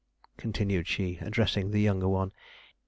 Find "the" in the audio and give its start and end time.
1.69-1.79